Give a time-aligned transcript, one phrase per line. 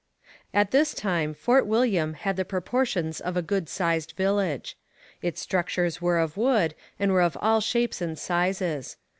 [0.55, 4.75] ]At this time Fort William had the proportions of a good sized village.
[5.21, 8.97] Its structures were of wood and were of all shapes and sizes.